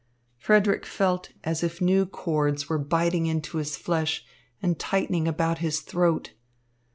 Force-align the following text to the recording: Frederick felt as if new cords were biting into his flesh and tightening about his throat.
Frederick 0.39 0.83
felt 0.83 1.29
as 1.43 1.61
if 1.63 1.79
new 1.79 2.07
cords 2.07 2.67
were 2.67 2.79
biting 2.79 3.27
into 3.27 3.57
his 3.57 3.77
flesh 3.77 4.25
and 4.59 4.79
tightening 4.79 5.27
about 5.27 5.59
his 5.59 5.81
throat. 5.81 6.31